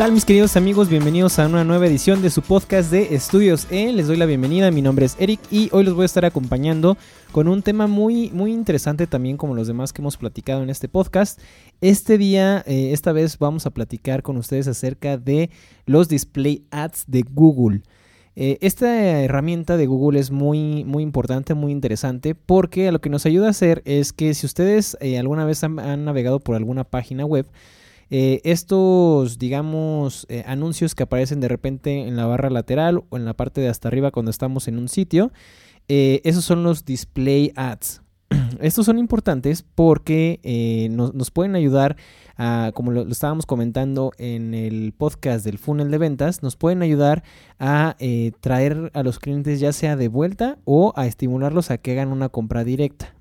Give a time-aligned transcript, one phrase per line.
[0.00, 0.88] tal mis queridos amigos?
[0.88, 3.92] Bienvenidos a una nueva edición de su podcast de Estudios E.
[3.92, 6.96] Les doy la bienvenida, mi nombre es Eric y hoy los voy a estar acompañando
[7.32, 10.88] con un tema muy, muy interesante también como los demás que hemos platicado en este
[10.88, 11.38] podcast.
[11.82, 15.50] Este día, eh, esta vez vamos a platicar con ustedes acerca de
[15.84, 17.82] los display ads de Google.
[18.36, 23.26] Eh, esta herramienta de Google es muy, muy importante, muy interesante, porque lo que nos
[23.26, 27.26] ayuda a hacer es que si ustedes eh, alguna vez han, navegado por alguna página
[27.26, 27.44] web,
[28.10, 33.34] eh, estos, digamos, anuncios que aparecen de repente en la barra lateral o en la
[33.34, 35.32] parte de hasta arriba cuando estamos en un sitio,
[35.88, 38.02] esos son los display ads.
[38.60, 41.96] Estos son importantes porque nos, pueden ayudar
[42.42, 47.22] a, como lo, estábamos comentando en el podcast del funnel de ventas, nos pueden ayudar
[47.58, 51.92] a eh, traer a los clientes ya sea de vuelta o a estimularlos a que
[51.92, 53.14] hagan una compra directa.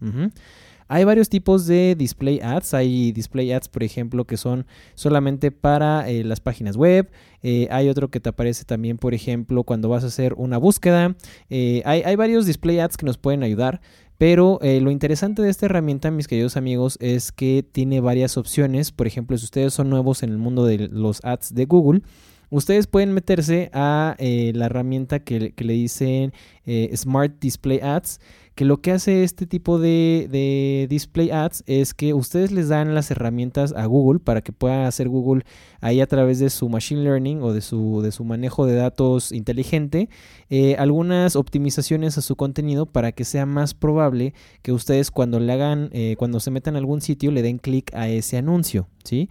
[0.90, 2.74] Hay varios tipos de display ads.
[2.74, 7.10] Hay display ads, por ejemplo, que son solamente para eh, las páginas web.
[7.42, 11.16] Eh, hay otro que te aparece también, por ejemplo, cuando vas a hacer una búsqueda.
[11.50, 13.80] hay, hay, varios display ads que nos pueden ayudar.
[14.20, 18.92] Pero eh, lo interesante de esta herramienta, mis queridos amigos, es que tiene varias opciones.
[18.92, 22.02] Por ejemplo, si ustedes son nuevos en el mundo de los ads de Google,
[22.50, 26.34] ustedes pueden meterse a eh, la herramienta que, le dicen
[26.66, 28.20] eh, Smart Display Ads
[28.60, 33.10] que lo que hace este tipo de, display ads es que ustedes les dan las
[33.10, 35.46] herramientas a Google para que pueda hacer Google
[35.80, 39.32] ahí a través de su machine learning o de su, de su manejo de datos
[39.32, 40.10] inteligente
[40.50, 45.54] eh, algunas optimizaciones a su contenido para que sea más probable que ustedes cuando le
[45.54, 49.30] hagan cuando se metan a algún sitio le den clic a ese anuncio ¿sí?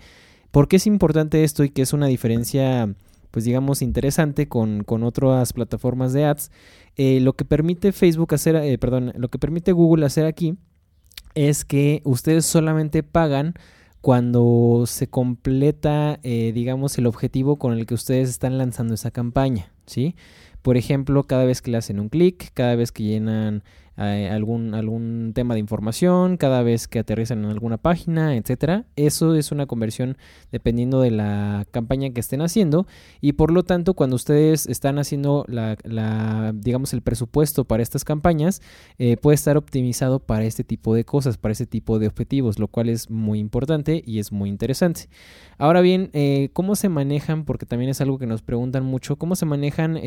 [0.50, 2.94] ¿Por qué es importante esto y que es una diferencia
[3.30, 6.50] pues digamos interesante con, con otras plataformas de ads
[6.98, 10.56] eh, lo que permite Facebook hacer, eh, perdón, lo que permite Google hacer aquí
[11.34, 13.54] es que ustedes solamente pagan
[14.00, 19.72] cuando se completa, eh, digamos, el objetivo con el que ustedes están lanzando esa campaña,
[19.86, 20.16] ¿sí?
[20.69, 23.62] Por ejemplo, cada vez que le hacen un clic, cada vez que llenan
[24.01, 28.84] eh, algún, algún tema de información, cada vez que aterrizan en alguna página, etcétera.
[28.95, 30.17] Eso es una conversión
[30.52, 32.86] dependiendo de la campaña que estén haciendo
[33.20, 38.62] y por lo tanto cuando ustedes están haciendo la, digamos el presupuesto para estas campañas
[38.98, 42.68] eh, puede estar optimizado para este tipo de cosas, para este tipo de objetivos, lo
[42.68, 45.08] cual es muy importante y es muy interesante.
[45.56, 47.45] Ahora bien, eh, ¿cómo se manejan?
[47.45, 49.98] Porque también es algo que nos preguntan mucho, ¿cómo se manejan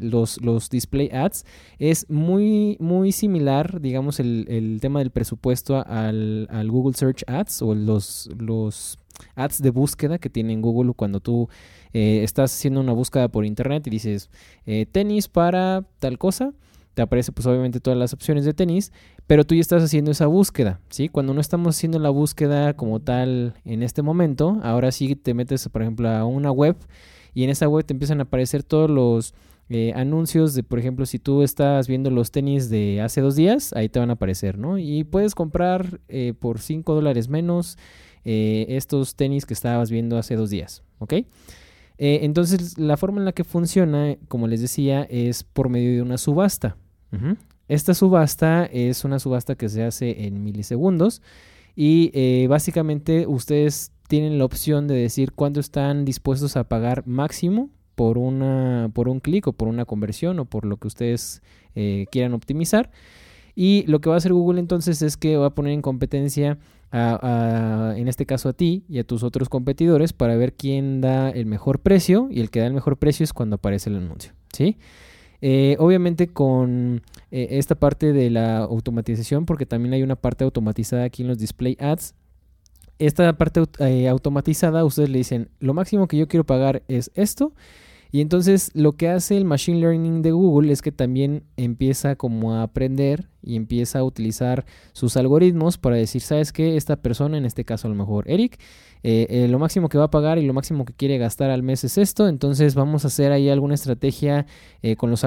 [0.00, 1.44] los, los display ads?
[1.78, 8.30] Es muy, muy similar, digamos, el, tema del presupuesto al, Google Search Ads o los,
[8.38, 8.98] los
[9.34, 11.48] ads de búsqueda que tiene Google cuando tú
[11.92, 14.30] eh, estás haciendo una búsqueda por internet y dices
[14.66, 16.52] eh, tenis para tal cosa.
[16.94, 18.92] Te aparece pues obviamente todas las opciones de tenis,
[19.28, 21.08] pero tú ya estás haciendo esa búsqueda, ¿sí?
[21.08, 25.68] Cuando no estamos haciendo la búsqueda como tal en este momento, ahora sí te metes,
[25.68, 26.76] por ejemplo, a una web
[27.34, 29.32] y en esa web te empiezan a aparecer todos los
[29.70, 33.74] eh, anuncios de, por ejemplo, si tú estás viendo los tenis de hace dos días,
[33.74, 34.78] ahí te van a aparecer, ¿no?
[34.78, 37.76] Y puedes comprar eh, por 5 dólares menos
[38.24, 41.14] eh, estos tenis que estabas viendo hace dos días, ¿ok?
[42.00, 46.16] entonces, la forma en la que funciona, como les decía, es por medio de una
[46.16, 46.76] subasta.
[47.66, 51.22] Esta subasta es una subasta que se hace en milisegundos
[51.74, 57.68] y básicamente ustedes tienen la opción de decir cuánto están dispuestos a pagar máximo
[57.98, 61.42] por, una, por un clic o por una conversión o por lo que ustedes
[61.74, 62.92] eh, quieran optimizar.
[63.56, 66.58] Y lo que va a hacer Google entonces es que va a poner en competencia
[66.92, 71.28] a, en este caso a ti y a tus otros competidores para ver quién da
[71.28, 74.32] el mejor precio y el que da el mejor precio es cuando aparece el anuncio.
[74.52, 74.76] ¿sí?
[75.40, 81.02] Eh, obviamente con eh, esta parte de la automatización, porque también hay una parte automatizada
[81.02, 82.14] aquí en los display ads,
[83.00, 83.60] esta parte
[84.08, 87.52] automatizada ustedes le dicen, lo máximo que yo quiero pagar es esto
[88.10, 92.54] y entonces lo que hace el Machine Learning de Google es que también empieza como
[92.54, 96.76] a aprender y empieza a utilizar sus algoritmos para decir, ¿sabes qué?
[96.76, 98.58] Esta persona, en este caso a lo mejor Eric,
[99.02, 101.62] eh, eh, lo máximo que va a pagar y lo máximo que quiere gastar al
[101.62, 104.46] mes es esto, entonces vamos a hacer ahí alguna estrategia
[104.82, 105.24] eh, con, los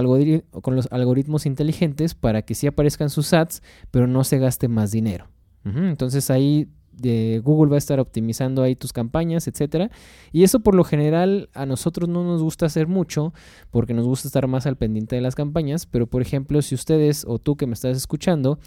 [0.61, 3.61] con los algoritmos inteligentes para que sí aparezcan sus ads,
[3.91, 5.27] pero no se gaste más dinero.
[5.63, 9.89] Entonces ahí de Google va a estar optimizando ahí tus campañas, etcétera.
[10.31, 13.33] Y eso por lo general a nosotros no nos gusta hacer mucho
[13.69, 17.25] porque nos gusta estar más al pendiente de las campañas, pero por ejemplo, si ustedes
[17.27, 18.59] o tú que me estás escuchando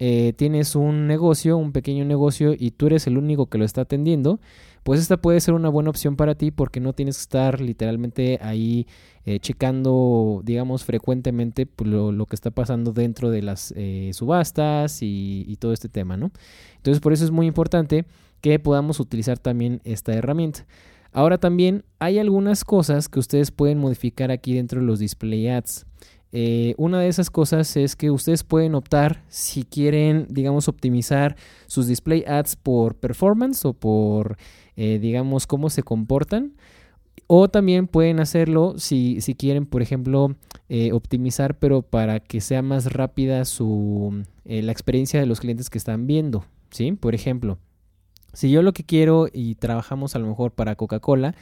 [0.00, 3.80] eh, tienes un negocio, un pequeño negocio y tú eres el único que lo está
[3.80, 4.38] atendiendo,
[4.88, 8.38] pues esta puede ser una buena opción para ti porque no tienes que estar literalmente
[8.40, 8.86] ahí
[9.26, 15.44] eh, checando, digamos, frecuentemente pues, lo, que está pasando dentro de las eh, subastas y,
[15.46, 16.30] y, todo este tema, ¿no?
[16.76, 18.06] Entonces por eso es muy importante
[18.40, 20.64] que podamos utilizar también esta herramienta.
[21.12, 25.84] Ahora también hay algunas cosas que ustedes pueden modificar aquí dentro de los display ads.
[26.32, 31.36] Eh, una de esas cosas es que ustedes pueden optar si quieren, digamos, optimizar
[31.66, 34.36] sus display ads por performance o por,
[34.76, 36.54] eh, digamos, cómo se comportan.
[37.26, 40.36] O también pueden hacerlo si, si quieren, por ejemplo,
[40.68, 45.78] eh, optimizar, pero para que sea más rápida su, la experiencia de los clientes que
[45.78, 46.44] están viendo.
[46.70, 46.92] ¿sí?
[46.92, 47.58] Por ejemplo,
[48.32, 51.34] si yo lo que quiero y trabajamos a lo mejor para Coca-Cola,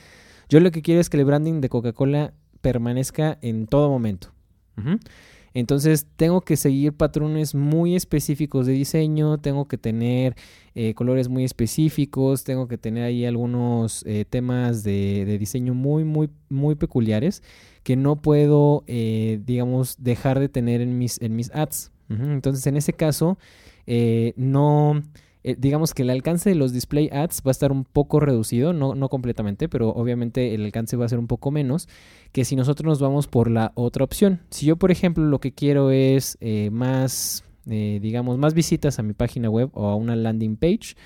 [0.48, 4.35] yo lo que quiero es que el branding de Coca-Cola permanezca en todo momento.
[5.56, 10.36] Entonces tengo que seguir patrones muy específicos de diseño, tengo que tener
[10.74, 16.28] eh, colores muy específicos, tengo que tener ahí algunos eh, temas de, diseño muy, muy,
[16.50, 17.42] muy peculiares
[17.84, 21.90] que no puedo, eh, digamos, dejar de tener en mis, en mis ads.
[22.10, 23.38] Entonces en ese caso,
[24.36, 25.02] no
[25.46, 28.72] eh, digamos que el alcance de los display ads va a estar un poco reducido,
[28.72, 31.88] no, no completamente, pero obviamente el alcance va a ser un poco menos
[32.32, 34.40] que si nosotros nos vamos por la otra opción.
[34.50, 39.04] Si yo, por ejemplo, lo que quiero es eh, más, eh, digamos, más visitas a
[39.04, 40.96] mi página web o a una landing page,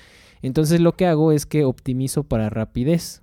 [0.41, 3.21] entonces lo que hago es que optimizo para rapidez.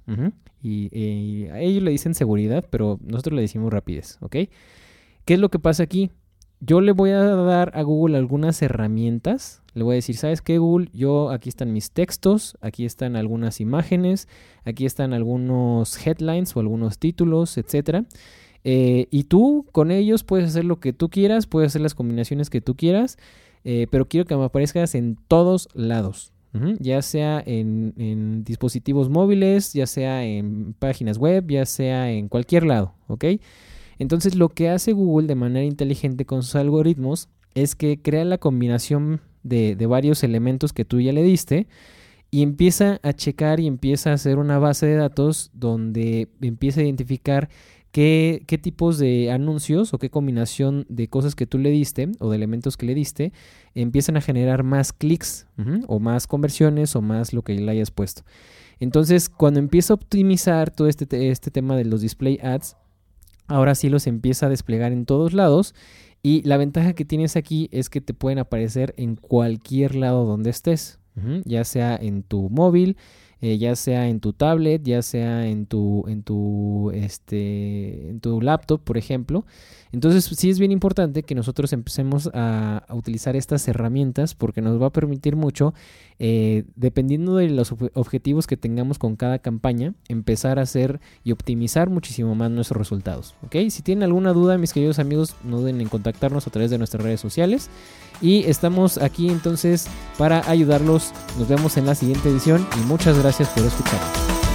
[0.63, 4.37] y, a ellos le dicen seguridad, pero nosotros le decimos rapidez, ¿ok?
[5.25, 6.13] ¿Qué es lo que pasa aquí?
[6.61, 9.63] Yo le voy a dar a Google algunas herramientas.
[9.79, 10.89] Le voy a decir, ¿sabes qué, Google?
[10.93, 14.29] Yo aquí están mis textos, aquí están algunas imágenes,
[14.65, 18.05] aquí están algunos headlines o algunos títulos, etcétera.
[18.65, 22.51] Eh, y tú con ellos puedes hacer lo que tú quieras, puedes hacer las combinaciones
[22.51, 23.19] que tú quieras,
[23.63, 26.33] eh, pero quiero que me aparezcas en todos lados.
[26.81, 32.95] Ya sea en, dispositivos móviles, ya sea en páginas web, ya sea en cualquier lado.
[34.01, 38.39] Entonces lo que hace Google de manera inteligente con sus algoritmos es que crea la
[38.39, 41.67] combinación de, varios elementos que tú ya le diste
[42.31, 46.85] y empieza a checar y empieza a hacer una base de datos donde empieza a
[46.85, 47.49] identificar
[47.91, 52.37] qué, tipos de anuncios o qué combinación de cosas que tú le diste o de
[52.37, 53.33] elementos que le diste
[53.75, 55.47] empiezan a generar más clics
[55.87, 58.23] o más conversiones o más lo que le hayas puesto.
[58.81, 62.77] Entonces, cuando empieza a optimizar todo este, este tema de los display ads,
[63.49, 65.75] ahora sí los empieza a desplegar en todos lados.
[66.23, 70.51] Y la ventaja que tienes aquí es que te pueden aparecer en cualquier lado donde
[70.51, 70.99] estés,
[71.45, 72.97] ya sea en tu móvil,
[73.41, 78.41] eh, ya sea en tu tablet, ya sea en tu, en tu, este, en tu
[78.41, 79.45] laptop, por ejemplo.
[79.93, 84.87] Entonces sí es bien importante que nosotros empecemos a, utilizar estas herramientas porque nos va
[84.87, 85.73] a permitir mucho,
[86.19, 91.91] eh, dependiendo de los objetivos que tengamos con cada campaña, empezar a hacer y optimizar
[91.91, 93.35] muchísimo más nuestros resultados.
[93.43, 93.57] ¿ok?
[93.71, 97.03] Si tienen alguna duda, mis queridos amigos, no duden en contactarnos a través de nuestras
[97.03, 97.71] redes sociales.
[98.21, 99.87] Y estamos aquí entonces
[100.17, 101.13] para ayudarlos.
[101.39, 104.48] Nos vemos en la siguiente edición y muchas gracias por escuchar.